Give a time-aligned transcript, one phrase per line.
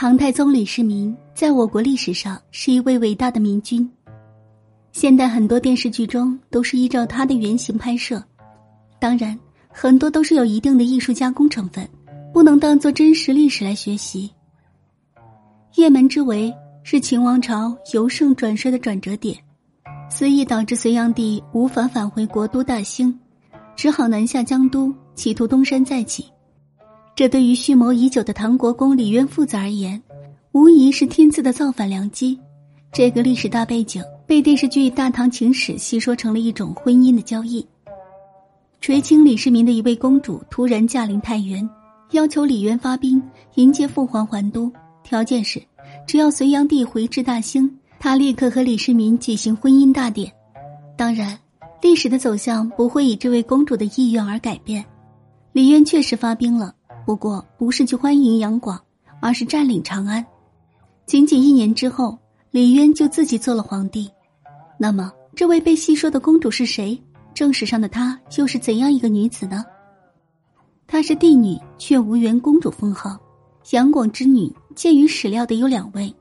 [0.00, 3.86] 唐太宗李世民在我国历史上是一位伟大的明君，
[4.92, 8.24] 现代很多电视剧中都是依照他的原型拍摄，
[8.98, 11.86] 当然很多都是有一定的艺术加工成分，
[12.32, 14.30] 不能当做真实历史来学习。
[15.74, 16.50] 雁门之围
[16.82, 19.36] 是秦王朝由盛转衰的转折点，
[20.08, 23.20] 此役导致隋炀帝无法返回国都大兴，
[23.76, 26.24] 只好南下江都，企图东山再起。
[27.14, 30.02] 这对于蓄谋已久的唐国公李渊父子而言，
[30.52, 32.38] 无疑是天赐的造反良机。
[32.92, 37.64] 这个历史大背景被电视剧《大唐情史》戏说成了一种婚姻的交易。
[38.80, 41.68] 垂青李世民的一位公主突然驾临太原，
[42.12, 43.22] 要求李渊发兵
[43.56, 44.72] 迎接父皇还都，
[45.04, 45.62] 条件是
[46.06, 50.32] 只要隋炀帝回至大兴，他立刻和李世民举行婚姻大典。
[50.96, 51.38] 当然，
[51.82, 54.84] 历史的走向不会以这位公主的意愿而改变。
[55.52, 56.74] 李渊确实发兵了。
[57.06, 58.80] 不过，不是去欢迎杨广，
[59.20, 60.24] 而是占领长安。
[61.06, 62.16] 仅仅一年之后，
[62.50, 64.08] 李渊就自己做了皇帝。
[64.78, 67.00] 那么，这位被戏说的公主是谁？
[67.34, 69.64] 正史上的她又是怎样一个女子呢？
[70.86, 73.18] 她是帝女，却无缘公主封号。
[73.70, 76.02] 杨广之女，鉴于史料的有两位，《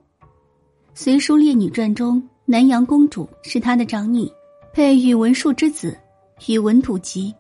[0.94, 4.28] 隋书列女传》中南阳公主是她的长女，
[4.74, 5.98] 配宇文述之子，
[6.48, 7.34] 宇文土吉。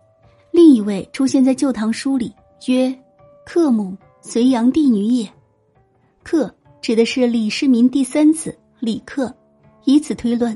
[0.51, 2.33] 另一位出现在《旧唐书》里，
[2.67, 2.95] 曰。
[3.51, 5.27] 克母隋炀帝女也，
[6.21, 9.35] 克指的是李世民第三子李克。
[9.85, 10.55] 以此推论，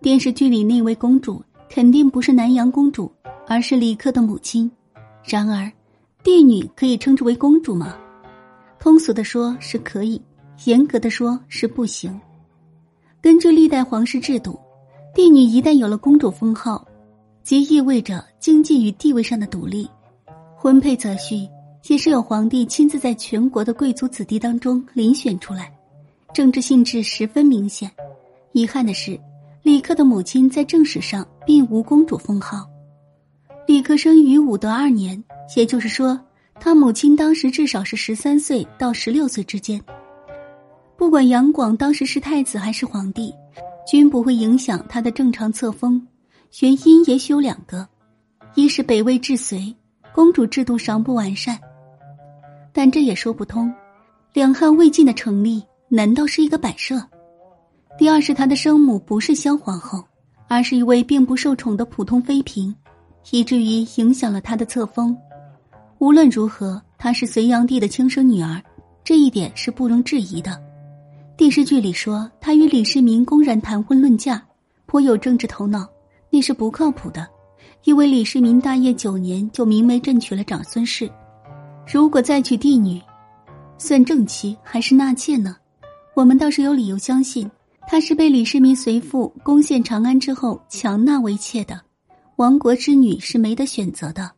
[0.00, 3.10] 电视剧里那位公主肯定不是南阳公主，
[3.48, 4.70] 而是李克的母亲。
[5.24, 5.68] 然而，
[6.22, 7.96] 帝女可以称之为公主吗？
[8.78, 10.22] 通俗的说是可以，
[10.64, 12.20] 严格的说是不行。
[13.20, 14.56] 根据历代皇室制度，
[15.12, 16.86] 帝女一旦有了公主封号，
[17.42, 19.90] 即意味着经济与地位上的独立，
[20.54, 21.48] 婚配择婿。
[21.88, 25.72] 也是有皇帝亲自在全国的贵族子弟当中遴选出来，
[26.34, 27.90] 政治性质十分明显。
[28.52, 29.18] 遗憾的是，
[29.62, 32.68] 李克的母亲在正史上并无公主封号。
[33.66, 35.22] 李克生于武德二年，
[35.56, 36.20] 也就是说，
[36.60, 39.82] 他母亲当时至少是十三岁到十六岁之间。
[40.94, 43.32] 不管杨广当时是太子还是皇帝，
[43.90, 46.06] 均不会影响他的正常册封。
[46.60, 47.88] 原因也许有两个：
[48.54, 49.74] 一是北魏至隋，
[50.14, 51.58] 公主制度尚不完善。
[52.78, 53.74] 但这也说不通，
[54.32, 57.04] 两汉魏晋的成立难道是一个摆设？
[57.98, 60.00] 第二是他的生母不是萧皇后，
[60.46, 62.72] 而是一位并不受宠的普通妃嫔，
[63.32, 65.16] 以至于影响了他的册封。
[65.98, 68.62] 无论如何，她是隋炀帝的亲生女儿，
[69.02, 70.56] 这一点是不容置疑的。
[71.36, 74.40] 电视剧里说她与李世民公然谈婚论嫁，
[74.86, 75.84] 颇有政治头脑，
[76.30, 77.26] 那是不靠谱的，
[77.82, 81.10] 因为李世民大业九年就明媒正娶了长孙氏。
[81.90, 83.00] 如果再娶帝女，
[83.78, 85.56] 算正妻还是纳妾呢？
[86.14, 87.50] 我们倒是有理由相信，
[87.86, 91.80] 她是被李世民随父攻陷长安之后强纳为妾的。
[92.36, 94.30] 亡国之女是没得选择的。